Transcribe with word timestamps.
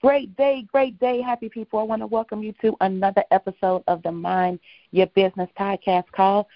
Great 0.00 0.36
day, 0.36 0.64
great 0.70 0.96
day, 1.00 1.20
happy 1.20 1.48
people. 1.48 1.80
I 1.80 1.82
want 1.82 2.02
to 2.02 2.06
welcome 2.06 2.40
you 2.40 2.54
to 2.62 2.76
another 2.82 3.24
episode 3.32 3.82
of 3.88 4.00
the 4.04 4.12
Mind 4.12 4.60
Your 4.92 5.08
Business 5.08 5.50
podcast 5.58 6.04
call. 6.12 6.48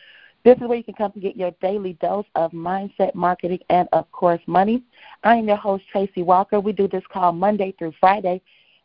This 0.44 0.56
is 0.58 0.62
where 0.62 0.78
you 0.78 0.84
can 0.84 0.94
come 0.94 1.10
and 1.14 1.22
get 1.22 1.36
your 1.36 1.50
daily 1.60 1.94
dose 1.94 2.26
of 2.36 2.52
mindset, 2.52 3.16
marketing, 3.16 3.58
and, 3.68 3.88
of 3.90 4.10
course, 4.12 4.40
money. 4.46 4.84
I 5.24 5.34
am 5.36 5.48
your 5.48 5.56
host, 5.56 5.82
Tracy 5.90 6.22
Walker. 6.22 6.60
We 6.60 6.72
do 6.72 6.86
this 6.86 7.02
call 7.12 7.32
Monday 7.32 7.74
through 7.76 7.94
Friday 7.98 8.42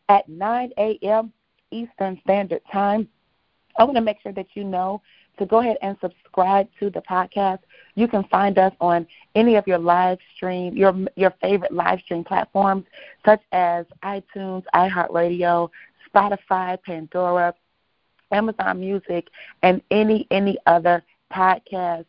at 0.08 0.28
9 0.28 0.72
a.m. 0.76 1.32
Eastern 1.70 2.18
Standard 2.24 2.62
Time. 2.72 3.08
I 3.78 3.84
want 3.84 3.96
to 3.96 4.02
make 4.02 4.20
sure 4.22 4.32
that 4.32 4.48
you 4.54 4.64
know 4.64 5.00
to 5.38 5.46
go 5.46 5.60
ahead 5.60 5.78
and 5.82 5.96
subscribe 6.00 6.68
to 6.80 6.90
the 6.90 7.00
podcast. 7.00 7.60
You 7.94 8.08
can 8.08 8.24
find 8.24 8.58
us 8.58 8.72
on 8.80 9.06
any 9.34 9.54
of 9.54 9.66
your 9.66 9.78
live 9.78 10.18
stream, 10.36 10.76
your 10.76 10.94
your 11.16 11.32
favorite 11.40 11.72
live 11.72 12.00
stream 12.00 12.24
platforms, 12.24 12.84
such 13.24 13.40
as 13.52 13.86
iTunes, 14.04 14.64
iHeartRadio, 14.74 15.70
Spotify, 16.12 16.82
Pandora, 16.82 17.54
Amazon 18.32 18.80
Music, 18.80 19.28
and 19.62 19.80
any 19.90 20.26
any 20.30 20.58
other 20.66 21.02
podcast 21.32 22.06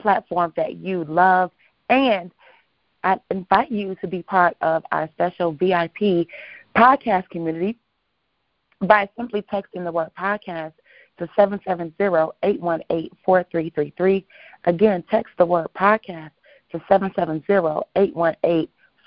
platform 0.00 0.52
that 0.56 0.76
you 0.76 1.04
love. 1.04 1.50
And 1.90 2.30
I 3.02 3.20
invite 3.30 3.70
you 3.70 3.94
to 4.00 4.06
be 4.08 4.22
part 4.22 4.56
of 4.62 4.82
our 4.90 5.08
special 5.12 5.52
VIP 5.52 6.26
podcast 6.74 7.28
community 7.30 7.78
by 8.80 9.08
simply 9.16 9.42
texting 9.42 9.84
the 9.84 9.92
word 9.92 10.10
podcast 10.18 10.72
to 11.18 11.26
770-818-4333. 11.38 14.24
Again, 14.64 15.04
text 15.10 15.32
the 15.38 15.46
word 15.46 15.68
podcast 15.76 16.30
to 16.72 16.78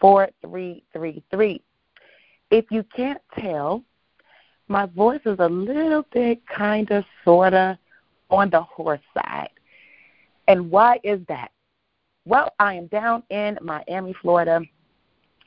770-818-4333. 0.02 1.62
If 2.50 2.66
you 2.72 2.84
can't 2.96 3.22
tell, 3.38 3.84
my 4.70 4.86
voice 4.86 5.20
is 5.26 5.38
a 5.40 5.48
little 5.48 6.06
bit 6.14 6.46
kind 6.48 6.90
of, 6.92 7.04
sort 7.24 7.54
of 7.54 7.78
on 8.30 8.50
the 8.50 8.62
hoarse 8.62 9.00
side. 9.14 9.50
And 10.48 10.72
why 10.72 11.00
is 11.04 11.20
that? 11.28 11.52
Well, 12.26 12.54
I 12.60 12.74
am 12.74 12.88
down 12.88 13.24
in 13.30 13.58
Miami, 13.62 14.14
Florida. 14.22 14.62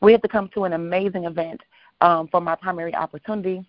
We 0.00 0.12
have 0.12 0.22
to 0.22 0.28
come 0.28 0.48
to 0.54 0.64
an 0.64 0.72
amazing 0.72 1.24
event 1.24 1.60
um, 2.00 2.28
for 2.28 2.40
my 2.40 2.54
primary 2.54 2.94
opportunity 2.94 3.66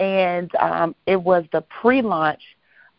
and 0.00 0.52
um, 0.56 0.96
it 1.06 1.22
was 1.22 1.44
the 1.52 1.60
pre-launch 1.60 2.42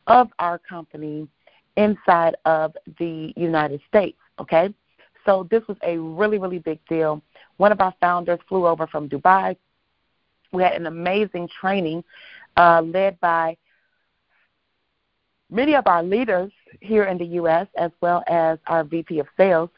of 0.08 0.30
our 0.40 0.60
company 0.60 1.28
inside 1.76 2.36
of 2.46 2.78
the 3.00 3.34
United 3.36 3.82
States. 3.90 4.18
Okay, 4.40 4.74
so 5.26 5.48
this 5.52 5.64
was 5.68 5.78
a 5.84 5.98
really 5.98 6.38
really 6.38 6.60
big 6.60 6.80
deal. 6.88 7.22
One 7.58 7.72
of 7.72 7.82
our 7.82 7.94
founders 8.00 8.40
flew 8.48 8.66
over 8.68 8.88
from 8.88 9.10
Dubai. 9.10 9.58
We 10.54 10.64
had 10.64 10.74
an 10.74 10.86
amazing 10.86 11.50
training 11.60 12.04
uh, 12.56 12.82
led 12.82 13.20
by 13.20 13.58
many 15.50 15.76
of 15.76 15.88
our 15.88 16.04
leaders 16.04 16.52
here 16.82 17.06
in 17.06 17.18
the 17.18 17.26
U.S. 17.26 17.68
as 17.78 17.92
well 18.02 18.24
as 18.28 18.60
our 18.68 18.84
VP 18.84 19.20
of 19.20 19.28
Sales, 19.38 19.70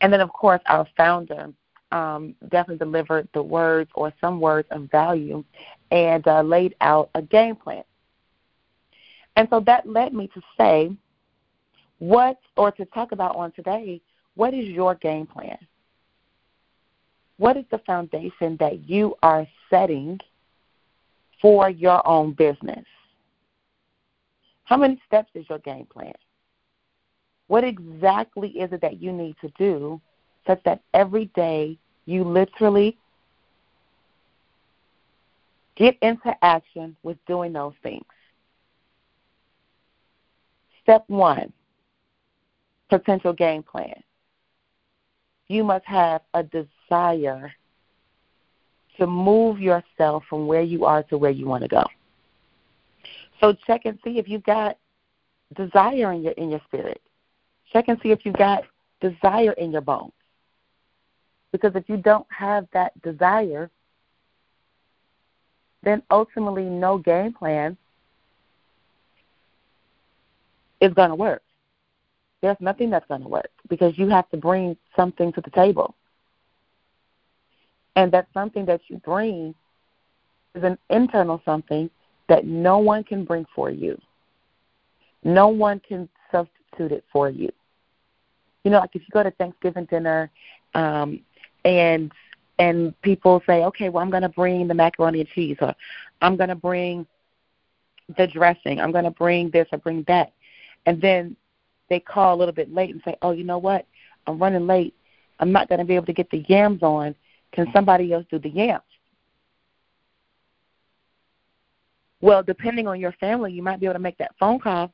and 0.00 0.12
then 0.12 0.20
of 0.20 0.32
course 0.32 0.62
our 0.66 0.86
founder 0.96 1.52
um, 1.92 2.34
definitely 2.50 2.78
delivered 2.78 3.28
the 3.34 3.42
words 3.42 3.90
or 3.94 4.12
some 4.20 4.40
words 4.40 4.68
of 4.70 4.90
value 4.90 5.44
and 5.90 6.26
uh, 6.26 6.42
laid 6.42 6.74
out 6.80 7.10
a 7.14 7.22
game 7.22 7.56
plan. 7.56 7.82
And 9.36 9.48
so 9.50 9.60
that 9.60 9.88
led 9.88 10.12
me 10.12 10.28
to 10.34 10.40
say, 10.58 10.90
what, 11.98 12.38
or 12.56 12.72
to 12.72 12.84
talk 12.86 13.12
about 13.12 13.36
on 13.36 13.52
today, 13.52 14.00
what 14.34 14.54
is 14.54 14.66
your 14.66 14.94
game 14.94 15.26
plan? 15.26 15.58
What 17.36 17.56
is 17.56 17.64
the 17.70 17.78
foundation 17.78 18.56
that 18.60 18.88
you 18.88 19.14
are 19.22 19.46
setting 19.70 20.18
for 21.40 21.70
your 21.70 22.06
own 22.06 22.32
business? 22.32 22.84
How 24.64 24.76
many 24.76 25.00
steps 25.06 25.30
is 25.34 25.46
your 25.48 25.58
game 25.58 25.86
plan? 25.86 26.12
What 27.48 27.64
exactly 27.64 28.50
is 28.50 28.72
it 28.72 28.80
that 28.82 29.00
you 29.02 29.10
need 29.12 29.36
to 29.40 29.50
do 29.58 30.00
such 30.46 30.62
that 30.64 30.82
every 30.94 31.26
day 31.34 31.78
you 32.06 32.24
literally 32.24 32.96
get 35.80 35.96
into 36.02 36.32
action 36.42 36.94
with 37.02 37.16
doing 37.26 37.54
those 37.54 37.72
things. 37.82 38.04
Step 40.82 41.04
one 41.08 41.52
potential 42.90 43.32
game 43.32 43.62
plan. 43.62 43.94
You 45.48 45.64
must 45.64 45.86
have 45.86 46.20
a 46.34 46.42
desire 46.42 47.52
to 48.98 49.06
move 49.06 49.58
yourself 49.58 50.22
from 50.28 50.46
where 50.46 50.60
you 50.60 50.84
are 50.84 51.02
to 51.04 51.16
where 51.16 51.30
you 51.30 51.46
want 51.46 51.62
to 51.62 51.68
go. 51.68 51.84
So 53.40 53.54
check 53.66 53.82
and 53.86 53.98
see 54.04 54.18
if 54.18 54.28
you've 54.28 54.44
got 54.44 54.76
desire 55.56 56.12
in 56.12 56.22
your 56.22 56.32
in 56.32 56.50
your 56.50 56.60
spirit. 56.66 57.00
Check 57.72 57.86
and 57.88 57.98
see 58.02 58.10
if 58.10 58.26
you've 58.26 58.36
got 58.36 58.64
desire 59.00 59.52
in 59.52 59.72
your 59.72 59.80
bones. 59.80 60.12
Because 61.52 61.72
if 61.74 61.88
you 61.88 61.96
don't 61.96 62.26
have 62.28 62.66
that 62.74 63.00
desire, 63.00 63.70
then 65.82 66.02
ultimately 66.10 66.64
no 66.64 66.98
game 66.98 67.32
plan 67.32 67.76
is 70.80 70.92
going 70.94 71.10
to 71.10 71.14
work. 71.14 71.42
There's 72.42 72.56
nothing 72.60 72.90
that's 72.90 73.06
going 73.06 73.22
to 73.22 73.28
work 73.28 73.50
because 73.68 73.98
you 73.98 74.08
have 74.08 74.28
to 74.30 74.36
bring 74.36 74.76
something 74.96 75.32
to 75.32 75.40
the 75.40 75.50
table. 75.50 75.94
And 77.96 78.10
that 78.12 78.28
something 78.32 78.64
that 78.66 78.80
you 78.88 78.96
bring 78.98 79.54
is 80.54 80.64
an 80.64 80.78
internal 80.88 81.42
something 81.44 81.90
that 82.28 82.46
no 82.46 82.78
one 82.78 83.04
can 83.04 83.24
bring 83.24 83.44
for 83.54 83.70
you. 83.70 84.00
No 85.22 85.48
one 85.48 85.80
can 85.80 86.08
substitute 86.32 86.92
it 86.92 87.04
for 87.12 87.28
you. 87.28 87.50
You 88.64 88.70
know, 88.70 88.78
like 88.78 88.90
if 88.94 89.02
you 89.02 89.08
go 89.12 89.22
to 89.22 89.30
Thanksgiving 89.32 89.86
dinner 89.86 90.30
um, 90.74 91.20
and 91.64 92.10
and 92.60 93.00
people 93.00 93.42
say, 93.46 93.64
okay, 93.64 93.88
well, 93.88 94.02
I'm 94.02 94.10
going 94.10 94.22
to 94.22 94.28
bring 94.28 94.68
the 94.68 94.74
macaroni 94.74 95.20
and 95.20 95.28
cheese, 95.30 95.56
or 95.62 95.74
I'm 96.20 96.36
going 96.36 96.50
to 96.50 96.54
bring 96.54 97.06
the 98.18 98.26
dressing, 98.26 98.80
I'm 98.80 98.92
going 98.92 99.04
to 99.04 99.10
bring 99.10 99.50
this 99.50 99.66
or 99.72 99.78
bring 99.78 100.04
that, 100.08 100.34
and 100.84 101.00
then 101.00 101.36
they 101.88 102.00
call 102.00 102.34
a 102.34 102.38
little 102.38 102.54
bit 102.54 102.72
late 102.72 102.90
and 102.90 103.00
say, 103.02 103.16
oh, 103.22 103.32
you 103.32 103.44
know 103.44 103.58
what, 103.58 103.86
I'm 104.26 104.38
running 104.38 104.66
late, 104.66 104.94
I'm 105.38 105.52
not 105.52 105.68
going 105.70 105.78
to 105.78 105.86
be 105.86 105.94
able 105.94 106.06
to 106.06 106.12
get 106.12 106.30
the 106.30 106.44
yams 106.48 106.82
on. 106.82 107.14
Can 107.52 107.66
somebody 107.72 108.12
else 108.12 108.26
do 108.30 108.38
the 108.38 108.50
yams? 108.50 108.82
Well, 112.20 112.42
depending 112.42 112.86
on 112.86 113.00
your 113.00 113.12
family, 113.12 113.52
you 113.52 113.62
might 113.62 113.80
be 113.80 113.86
able 113.86 113.94
to 113.94 114.00
make 114.00 114.18
that 114.18 114.34
phone 114.38 114.60
call, 114.60 114.92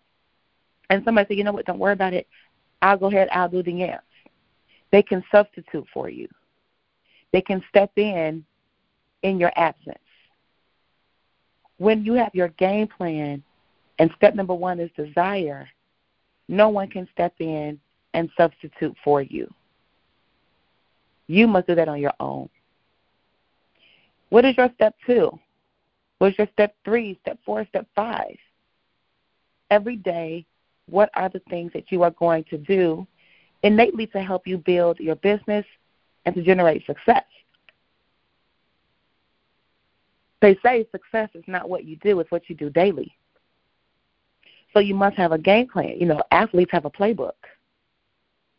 and 0.88 1.02
somebody 1.04 1.26
say, 1.28 1.36
you 1.36 1.42
know 1.42 1.52
what, 1.52 1.66
don't 1.66 1.80
worry 1.80 1.94
about 1.94 2.14
it. 2.14 2.28
I'll 2.80 2.96
go 2.96 3.06
ahead, 3.06 3.28
I'll 3.32 3.48
do 3.48 3.64
the 3.64 3.72
yams. 3.72 4.02
They 4.92 5.02
can 5.02 5.24
substitute 5.32 5.86
for 5.92 6.08
you. 6.08 6.28
They 7.32 7.40
can 7.40 7.62
step 7.68 7.90
in 7.96 8.44
in 9.22 9.38
your 9.38 9.52
absence. 9.56 9.98
When 11.78 12.04
you 12.04 12.14
have 12.14 12.34
your 12.34 12.48
game 12.48 12.88
plan, 12.88 13.42
and 13.98 14.10
step 14.16 14.34
number 14.34 14.54
one 14.54 14.80
is 14.80 14.90
desire, 14.96 15.68
no 16.48 16.68
one 16.68 16.88
can 16.88 17.08
step 17.12 17.34
in 17.38 17.78
and 18.14 18.30
substitute 18.36 18.96
for 19.02 19.20
you. 19.22 19.52
You 21.26 21.46
must 21.46 21.66
do 21.66 21.74
that 21.74 21.88
on 21.88 22.00
your 22.00 22.12
own. 22.20 22.48
What 24.28 24.44
is 24.44 24.56
your 24.56 24.70
step 24.74 24.94
two? 25.06 25.38
What's 26.18 26.38
your 26.38 26.48
step 26.52 26.74
three, 26.84 27.18
step 27.22 27.38
four, 27.44 27.66
step 27.66 27.86
five? 27.94 28.36
Every 29.70 29.96
day, 29.96 30.46
what 30.88 31.10
are 31.14 31.28
the 31.28 31.42
things 31.50 31.72
that 31.72 31.90
you 31.90 32.02
are 32.02 32.12
going 32.12 32.44
to 32.44 32.58
do 32.58 33.06
innately 33.62 34.06
to 34.08 34.22
help 34.22 34.46
you 34.46 34.58
build 34.58 35.00
your 35.00 35.16
business 35.16 35.64
and 36.26 36.34
to 36.34 36.42
generate 36.42 36.84
success. 36.84 37.24
They 40.42 40.58
say 40.62 40.86
success 40.92 41.30
is 41.34 41.44
not 41.46 41.68
what 41.68 41.84
you 41.84 41.96
do, 41.96 42.20
it's 42.20 42.30
what 42.30 42.50
you 42.50 42.54
do 42.54 42.68
daily. 42.68 43.16
So 44.74 44.80
you 44.80 44.94
must 44.94 45.16
have 45.16 45.32
a 45.32 45.38
game 45.38 45.68
plan. 45.68 45.98
You 45.98 46.06
know, 46.06 46.22
athletes 46.30 46.72
have 46.72 46.84
a 46.84 46.90
playbook. 46.90 47.32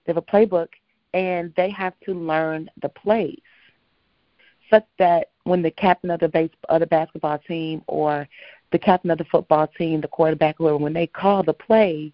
They 0.06 0.14
have 0.14 0.18
a 0.18 0.22
playbook 0.22 0.70
and 1.14 1.54
they 1.56 1.70
have 1.70 1.94
to 2.06 2.14
learn 2.14 2.70
the 2.82 2.90
plays 2.90 3.40
such 4.70 4.86
that 4.98 5.30
when 5.44 5.62
the 5.62 5.72
captain 5.72 6.10
of 6.10 6.20
the 6.20 6.28
base 6.28 6.50
of 6.70 6.80
the 6.80 6.88
basketball 6.88 7.38
team 7.48 7.82
or 7.88 8.28
the 8.72 8.80
captain 8.80 9.12
of 9.12 9.18
the 9.18 9.24
football 9.26 9.68
team, 9.78 10.02
the 10.02 10.08
quarterback, 10.08 10.56
whoever, 10.58 10.78
when 10.78 10.94
they 10.94 11.08
call 11.08 11.44
the 11.44 11.54
play, 11.54 12.12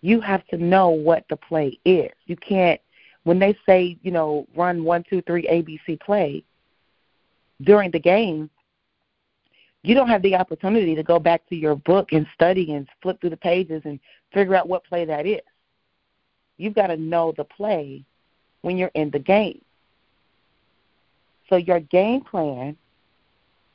you 0.00 0.20
have 0.20 0.46
to 0.48 0.56
know 0.56 0.90
what 0.90 1.24
the 1.28 1.36
play 1.36 1.78
is. 1.84 2.10
You 2.26 2.36
can't 2.36 2.80
when 3.24 3.38
they 3.38 3.56
say, 3.66 3.96
you 4.02 4.10
know, 4.10 4.46
run 4.56 4.84
one, 4.84 5.04
two, 5.08 5.22
three 5.22 5.46
ABC 5.46 6.00
play 6.00 6.42
during 7.62 7.90
the 7.90 7.98
game, 7.98 8.50
you 9.82 9.94
don't 9.94 10.08
have 10.08 10.22
the 10.22 10.36
opportunity 10.36 10.94
to 10.94 11.02
go 11.02 11.18
back 11.18 11.46
to 11.48 11.56
your 11.56 11.74
book 11.74 12.12
and 12.12 12.26
study 12.34 12.72
and 12.72 12.88
flip 13.00 13.20
through 13.20 13.30
the 13.30 13.36
pages 13.36 13.82
and 13.84 13.98
figure 14.32 14.54
out 14.54 14.68
what 14.68 14.84
play 14.84 15.04
that 15.04 15.26
is. 15.26 15.40
You've 16.56 16.74
got 16.74 16.88
to 16.88 16.96
know 16.96 17.32
the 17.36 17.44
play 17.44 18.04
when 18.60 18.76
you're 18.76 18.90
in 18.94 19.10
the 19.10 19.18
game. 19.18 19.60
So 21.48 21.56
your 21.56 21.80
game 21.80 22.22
plan 22.22 22.76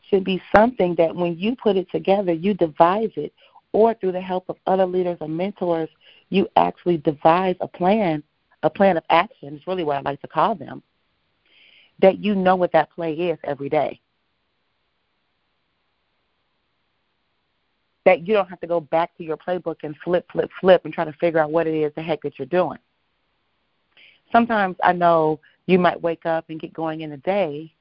should 0.10 0.24
be 0.24 0.42
something 0.56 0.96
that 0.96 1.14
when 1.16 1.38
you 1.38 1.56
put 1.56 1.76
it 1.76 1.92
together, 1.92 2.32
you 2.32 2.54
devise 2.54 3.12
it, 3.16 3.34
or 3.74 3.94
through 3.94 4.14
the 4.14 4.22
help 4.22 4.46
of 4.50 4.56
other 4.66 4.86
leaders 4.86 5.18
or 5.20 5.28
mentors, 5.28 5.90
you 6.30 6.48
actually 6.56 6.98
devise 6.98 7.56
a 7.60 7.68
plan, 7.68 8.24
a 8.63 8.69
plan 8.69 8.98
of 8.98 9.04
action 9.09 9.56
is 9.56 9.68
really 9.68 9.83
what 9.83 9.98
I 9.98 10.01
like 10.01 10.21
to 10.21 10.27
call 10.27 10.56
them, 10.56 10.81
that 12.00 12.19
you 12.19 12.36
know 12.36 12.56
what 12.56 12.71
that 12.74 12.92
play 12.92 13.13
is 13.13 13.38
every 13.44 13.69
day. 13.69 14.00
That 18.06 18.25
you 18.25 18.33
don't 18.33 18.50
have 18.50 18.59
to 18.62 18.68
go 18.68 18.80
back 18.80 19.15
to 19.18 19.24
your 19.24 19.38
playbook 19.38 19.77
and 19.83 19.95
flip, 20.04 20.25
flip, 20.31 20.50
flip 20.59 20.81
and 20.86 20.94
try 20.94 21.06
to 21.06 21.13
figure 21.13 21.39
out 21.39 21.51
what 21.51 21.68
it 21.68 21.74
is 21.74 21.92
the 21.95 22.01
heck 22.01 22.21
that 22.21 22.39
you're 22.39 22.45
doing. 22.45 22.80
Sometimes 24.31 24.75
I 24.83 24.94
know 24.94 25.39
you 25.65 25.77
might 25.77 26.01
wake 26.01 26.25
up 26.25 26.45
and 26.50 26.59
get 26.59 26.74
going 26.74 27.01
in 27.01 27.09
the 27.09 27.18
day 27.18 27.74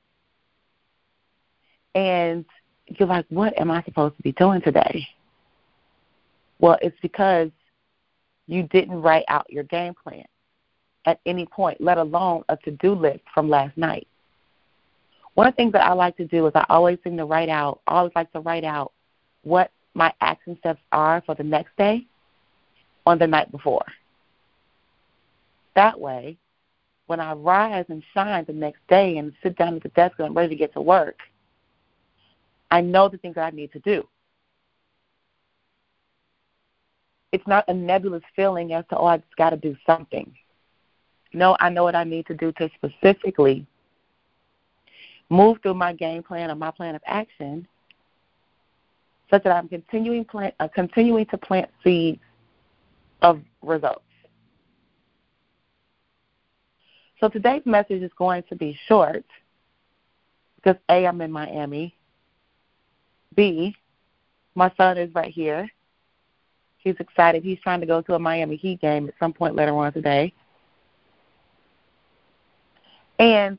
and 1.94 2.44
you're 2.86 3.08
like, 3.08 3.26
what 3.30 3.58
am 3.58 3.70
I 3.70 3.82
supposed 3.84 4.16
to 4.16 4.22
be 4.22 4.32
doing 4.32 4.60
today? 4.60 5.06
Well, 6.58 6.78
it's 6.82 6.96
because 7.02 7.50
you 8.46 8.64
didn't 8.64 9.00
write 9.00 9.24
out 9.28 9.46
your 9.50 9.64
game 9.64 9.94
plan 9.94 10.24
at 11.06 11.20
any 11.24 11.46
point, 11.46 11.80
let 11.80 11.98
alone 11.98 12.42
a 12.48 12.56
to 12.58 12.72
do 12.72 12.94
list 12.94 13.20
from 13.32 13.48
last 13.48 13.76
night. 13.76 14.06
One 15.34 15.46
of 15.46 15.52
the 15.52 15.56
things 15.56 15.72
that 15.72 15.86
I 15.86 15.92
like 15.92 16.16
to 16.16 16.26
do 16.26 16.46
is 16.46 16.52
I 16.54 16.66
always 16.68 16.98
seem 17.04 17.16
to 17.16 17.24
write 17.24 17.48
out, 17.48 17.80
always 17.86 18.12
like 18.16 18.32
to 18.32 18.40
write 18.40 18.64
out 18.64 18.92
what 19.42 19.70
my 19.94 20.12
action 20.20 20.56
steps 20.58 20.80
are 20.92 21.22
for 21.24 21.34
the 21.34 21.44
next 21.44 21.76
day 21.78 22.06
on 23.06 23.18
the 23.18 23.26
night 23.26 23.50
before. 23.52 23.84
That 25.74 25.98
way, 25.98 26.36
when 27.06 27.20
I 27.20 27.34
rise 27.34 27.84
and 27.88 28.02
shine 28.12 28.44
the 28.46 28.52
next 28.52 28.80
day 28.88 29.18
and 29.18 29.32
sit 29.42 29.56
down 29.56 29.76
at 29.76 29.82
the 29.82 29.90
desk 29.90 30.16
and 30.18 30.26
I'm 30.26 30.34
ready 30.34 30.48
to 30.48 30.56
get 30.56 30.72
to 30.72 30.80
work, 30.80 31.18
I 32.70 32.80
know 32.80 33.08
the 33.08 33.18
things 33.18 33.36
that 33.36 33.52
I 33.52 33.54
need 33.54 33.72
to 33.72 33.78
do. 33.80 34.06
It's 37.30 37.46
not 37.46 37.64
a 37.68 37.74
nebulous 37.74 38.22
feeling 38.34 38.72
as 38.72 38.84
to, 38.90 38.96
oh, 38.96 39.06
I 39.06 39.18
just 39.18 39.36
got 39.36 39.50
to 39.50 39.56
do 39.56 39.76
something. 39.86 40.34
No, 41.36 41.54
I 41.60 41.68
know 41.68 41.84
what 41.84 41.94
I 41.94 42.02
need 42.02 42.26
to 42.28 42.34
do 42.34 42.50
to 42.52 42.70
specifically 42.76 43.66
move 45.28 45.58
through 45.62 45.74
my 45.74 45.92
game 45.92 46.22
plan 46.22 46.50
or 46.50 46.54
my 46.54 46.70
plan 46.70 46.94
of 46.94 47.02
action 47.06 47.68
such 49.30 49.42
that 49.44 49.54
I'm 49.54 49.68
continuing, 49.68 50.24
plant, 50.24 50.54
uh, 50.60 50.68
continuing 50.74 51.26
to 51.26 51.36
plant 51.36 51.68
seeds 51.84 52.22
of 53.20 53.42
results. 53.60 54.00
So 57.20 57.28
today's 57.28 57.66
message 57.66 58.02
is 58.02 58.12
going 58.16 58.44
to 58.48 58.56
be 58.56 58.78
short 58.86 59.26
because 60.56 60.76
A, 60.88 61.06
I'm 61.06 61.20
in 61.20 61.30
Miami. 61.30 61.94
B, 63.34 63.76
my 64.54 64.72
son 64.78 64.96
is 64.96 65.14
right 65.14 65.30
here. 65.30 65.68
He's 66.78 66.96
excited. 66.98 67.42
He's 67.42 67.60
trying 67.60 67.80
to 67.80 67.86
go 67.86 68.00
to 68.00 68.14
a 68.14 68.18
Miami 68.18 68.56
Heat 68.56 68.80
game 68.80 69.06
at 69.06 69.14
some 69.20 69.34
point 69.34 69.54
later 69.54 69.76
on 69.76 69.92
today. 69.92 70.32
And 73.18 73.58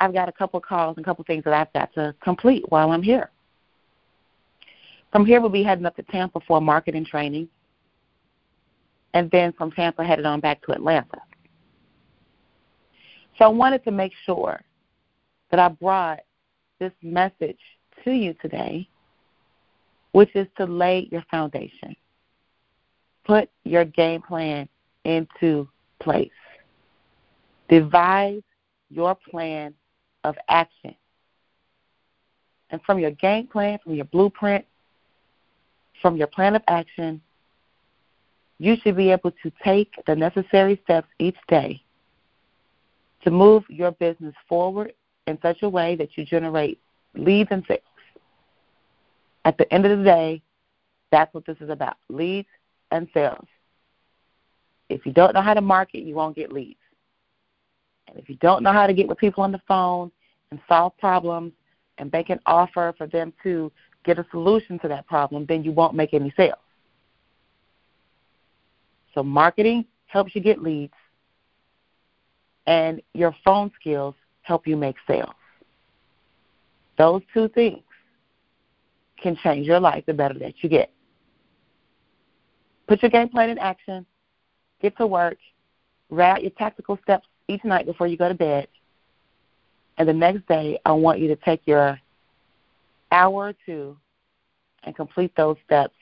I've 0.00 0.12
got 0.12 0.28
a 0.28 0.32
couple 0.32 0.58
of 0.58 0.64
calls 0.64 0.96
and 0.96 1.04
a 1.04 1.08
couple 1.08 1.22
of 1.22 1.26
things 1.26 1.44
that 1.44 1.54
I've 1.54 1.72
got 1.72 1.92
to 1.94 2.14
complete 2.22 2.64
while 2.70 2.90
I'm 2.90 3.02
here. 3.02 3.30
From 5.12 5.26
here, 5.26 5.40
we'll 5.40 5.50
be 5.50 5.62
heading 5.62 5.86
up 5.86 5.94
to 5.96 6.02
Tampa 6.02 6.40
for 6.46 6.60
marketing 6.60 7.04
training. 7.04 7.48
And 9.14 9.30
then 9.30 9.52
from 9.52 9.70
Tampa, 9.70 10.02
headed 10.02 10.24
on 10.24 10.40
back 10.40 10.62
to 10.62 10.72
Atlanta. 10.72 11.20
So 13.38 13.44
I 13.44 13.48
wanted 13.48 13.84
to 13.84 13.90
make 13.90 14.12
sure 14.24 14.60
that 15.50 15.60
I 15.60 15.68
brought 15.68 16.20
this 16.80 16.92
message 17.02 17.58
to 18.04 18.10
you 18.10 18.34
today, 18.40 18.88
which 20.12 20.34
is 20.34 20.46
to 20.56 20.64
lay 20.64 21.08
your 21.10 21.24
foundation. 21.30 21.94
Put 23.24 23.50
your 23.64 23.84
game 23.84 24.22
plan 24.22 24.68
into 25.04 25.68
place. 26.00 26.30
Devise 27.68 28.42
your 28.92 29.14
plan 29.14 29.74
of 30.24 30.36
action. 30.48 30.94
And 32.70 32.80
from 32.82 32.98
your 32.98 33.10
game 33.10 33.46
plan, 33.46 33.78
from 33.82 33.94
your 33.94 34.04
blueprint, 34.06 34.64
from 36.00 36.16
your 36.16 36.26
plan 36.26 36.54
of 36.56 36.62
action, 36.68 37.20
you 38.58 38.76
should 38.82 38.96
be 38.96 39.10
able 39.10 39.32
to 39.42 39.52
take 39.62 39.92
the 40.06 40.14
necessary 40.14 40.80
steps 40.84 41.08
each 41.18 41.36
day 41.48 41.82
to 43.24 43.30
move 43.30 43.64
your 43.68 43.92
business 43.92 44.34
forward 44.48 44.92
in 45.26 45.38
such 45.42 45.62
a 45.62 45.68
way 45.68 45.96
that 45.96 46.16
you 46.16 46.24
generate 46.24 46.80
leads 47.14 47.50
and 47.50 47.64
sales. 47.66 47.80
At 49.44 49.58
the 49.58 49.72
end 49.72 49.86
of 49.86 49.98
the 49.98 50.04
day, 50.04 50.42
that's 51.10 51.32
what 51.34 51.44
this 51.46 51.56
is 51.60 51.70
about 51.70 51.96
leads 52.08 52.48
and 52.90 53.08
sales. 53.12 53.46
If 54.88 55.06
you 55.06 55.12
don't 55.12 55.34
know 55.34 55.42
how 55.42 55.54
to 55.54 55.60
market, 55.60 56.00
you 56.00 56.14
won't 56.14 56.36
get 56.36 56.52
leads. 56.52 56.81
And 58.12 58.22
if 58.22 58.28
you 58.28 58.36
don't 58.36 58.62
know 58.62 58.72
how 58.72 58.86
to 58.86 58.92
get 58.92 59.08
with 59.08 59.18
people 59.18 59.42
on 59.42 59.52
the 59.52 59.60
phone 59.66 60.10
and 60.50 60.60
solve 60.68 60.96
problems 60.98 61.52
and 61.98 62.12
make 62.12 62.28
an 62.30 62.40
offer 62.46 62.94
for 62.98 63.06
them 63.06 63.32
to 63.42 63.72
get 64.04 64.18
a 64.18 64.26
solution 64.30 64.78
to 64.80 64.88
that 64.88 65.06
problem, 65.06 65.46
then 65.48 65.64
you 65.64 65.72
won't 65.72 65.94
make 65.94 66.12
any 66.12 66.32
sales. 66.36 66.58
So 69.14 69.22
marketing 69.22 69.86
helps 70.06 70.34
you 70.34 70.40
get 70.40 70.62
leads 70.62 70.92
and 72.66 73.00
your 73.14 73.34
phone 73.44 73.70
skills 73.80 74.14
help 74.42 74.66
you 74.66 74.76
make 74.76 74.96
sales. 75.06 75.34
Those 76.98 77.22
two 77.32 77.48
things 77.48 77.82
can 79.22 79.36
change 79.36 79.66
your 79.66 79.80
life 79.80 80.04
the 80.06 80.12
better 80.12 80.38
that 80.38 80.62
you 80.62 80.68
get. 80.68 80.92
Put 82.88 83.02
your 83.02 83.10
game 83.10 83.28
plan 83.28 83.50
in 83.50 83.58
action, 83.58 84.04
get 84.82 84.96
to 84.98 85.06
work, 85.06 85.38
out 86.20 86.42
your 86.42 86.50
tactical 86.50 86.98
steps 87.02 87.26
each 87.48 87.64
night 87.64 87.86
before 87.86 88.06
you 88.06 88.16
go 88.16 88.28
to 88.28 88.34
bed, 88.34 88.68
and 89.98 90.08
the 90.08 90.12
next 90.12 90.46
day 90.48 90.78
I 90.84 90.92
want 90.92 91.18
you 91.18 91.28
to 91.28 91.36
take 91.36 91.66
your 91.66 91.98
hour 93.10 93.48
or 93.48 93.54
two 93.66 93.96
and 94.84 94.96
complete 94.96 95.32
those 95.36 95.56
steps 95.66 95.94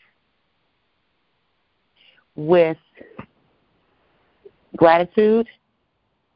with 2.36 2.78
gratitude 4.76 5.46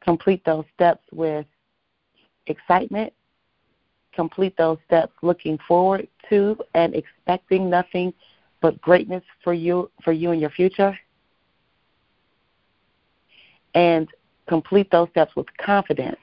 complete 0.05 0.45
those 0.45 0.65
steps 0.75 1.03
with 1.11 1.45
excitement, 2.45 3.11
complete 4.13 4.55
those 4.55 4.77
steps 4.85 5.11
looking 5.21 5.57
forward 5.67 6.07
to 6.29 6.55
and 6.75 6.95
expecting 6.95 7.69
nothing 7.69 8.13
but 8.61 8.79
greatness 8.81 9.23
for 9.43 9.53
you 9.53 9.89
for 10.03 10.13
you 10.13 10.31
in 10.31 10.39
your 10.39 10.51
future. 10.51 10.97
And 13.73 14.07
complete 14.47 14.89
those 14.91 15.09
steps 15.09 15.35
with 15.35 15.47
confidence 15.57 16.17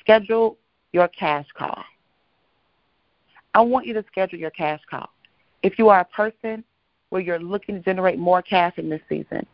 Schedule 0.00 0.56
Your 0.92 1.08
Cash 1.08 1.46
Call. 1.56 1.82
I 3.54 3.60
want 3.60 3.86
you 3.86 3.94
to 3.94 4.04
schedule 4.06 4.38
your 4.38 4.50
cash 4.50 4.80
call. 4.88 5.08
If 5.62 5.78
you 5.78 5.88
are 5.88 6.00
a 6.00 6.04
person 6.04 6.62
where 7.10 7.20
you're 7.20 7.40
looking 7.40 7.74
to 7.74 7.80
generate 7.80 8.18
more 8.18 8.42
cash 8.42 8.74
in 8.76 8.88
this 8.88 9.00
season, 9.08 9.44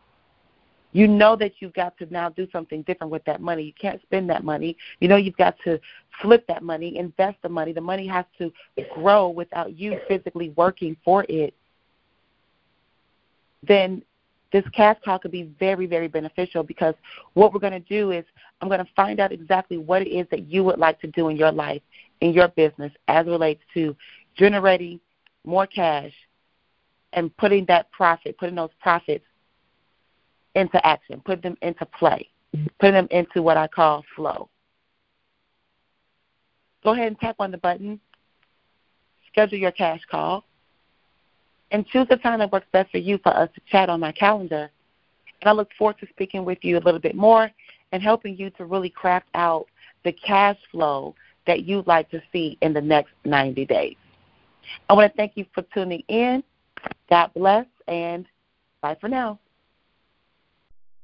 You 0.95 1.09
know 1.09 1.35
that 1.35 1.55
you've 1.59 1.73
got 1.73 1.97
to 1.97 2.07
now 2.09 2.29
do 2.29 2.47
something 2.53 2.81
different 2.83 3.11
with 3.11 3.25
that 3.25 3.41
money. 3.41 3.63
You 3.63 3.73
can't 3.73 4.01
spend 4.03 4.29
that 4.29 4.45
money. 4.45 4.77
You 5.01 5.09
know 5.09 5.17
you've 5.17 5.35
got 5.35 5.57
to 5.65 5.77
flip 6.21 6.47
that 6.47 6.63
money, 6.63 6.97
invest 6.97 7.35
the 7.43 7.49
money. 7.49 7.73
The 7.73 7.81
money 7.81 8.07
has 8.07 8.23
to 8.37 8.49
grow 8.93 9.27
without 9.27 9.77
you 9.77 9.99
physically 10.07 10.53
working 10.55 10.95
for 11.03 11.25
it. 11.27 11.53
Then 13.67 14.01
this 14.51 14.63
cash 14.73 14.97
call 15.03 15.19
could 15.19 15.31
be 15.31 15.53
very, 15.59 15.85
very 15.85 16.07
beneficial 16.07 16.63
because 16.63 16.95
what 17.33 17.53
we're 17.53 17.59
going 17.59 17.73
to 17.73 17.79
do 17.79 18.11
is 18.11 18.23
I'm 18.61 18.67
going 18.67 18.83
to 18.83 18.91
find 18.95 19.19
out 19.19 19.31
exactly 19.31 19.77
what 19.77 20.01
it 20.01 20.09
is 20.09 20.27
that 20.31 20.47
you 20.47 20.63
would 20.63 20.79
like 20.79 20.99
to 21.01 21.07
do 21.07 21.29
in 21.29 21.37
your 21.37 21.51
life, 21.51 21.81
in 22.21 22.31
your 22.31 22.47
business, 22.49 22.91
as 23.07 23.25
relates 23.25 23.61
to 23.73 23.95
generating 24.35 24.99
more 25.45 25.67
cash 25.67 26.13
and 27.13 27.35
putting 27.37 27.65
that 27.65 27.91
profit, 27.91 28.37
putting 28.37 28.55
those 28.55 28.69
profits 28.79 29.25
into 30.55 30.85
action, 30.85 31.21
putting 31.25 31.41
them 31.41 31.57
into 31.61 31.85
play, 31.85 32.29
putting 32.79 32.93
them 32.93 33.07
into 33.11 33.41
what 33.41 33.57
I 33.57 33.67
call 33.67 34.03
flow. 34.15 34.49
Go 36.83 36.93
ahead 36.93 37.07
and 37.07 37.19
tap 37.19 37.37
on 37.39 37.51
the 37.51 37.57
button, 37.57 37.99
schedule 39.27 39.57
your 39.57 39.71
cash 39.71 40.01
call, 40.09 40.45
and 41.71 41.85
choose 41.87 42.07
the 42.09 42.17
time 42.17 42.39
that 42.39 42.51
works 42.51 42.67
best 42.71 42.91
for 42.91 42.97
you 42.97 43.17
for 43.23 43.35
us 43.35 43.49
to 43.55 43.61
chat 43.69 43.89
on 43.89 43.99
my 43.99 44.11
calendar. 44.11 44.69
And 45.41 45.49
I 45.49 45.51
look 45.51 45.69
forward 45.77 45.97
to 45.99 46.07
speaking 46.09 46.45
with 46.45 46.59
you 46.61 46.77
a 46.77 46.79
little 46.79 46.99
bit 46.99 47.15
more 47.15 47.51
and 47.91 48.01
helping 48.01 48.37
you 48.37 48.49
to 48.51 48.65
really 48.65 48.89
craft 48.89 49.27
out 49.35 49.67
the 50.03 50.11
cash 50.11 50.57
flow 50.71 51.15
that 51.47 51.63
you'd 51.63 51.87
like 51.87 52.09
to 52.11 52.21
see 52.31 52.57
in 52.61 52.73
the 52.73 52.81
next 52.81 53.11
90 53.25 53.65
days. 53.65 53.95
I 54.89 54.93
want 54.93 55.11
to 55.11 55.17
thank 55.17 55.33
you 55.35 55.45
for 55.53 55.63
tuning 55.73 56.03
in. 56.07 56.43
God 57.09 57.31
bless, 57.35 57.65
and 57.87 58.25
bye 58.81 58.97
for 58.99 59.07
now. 59.07 59.39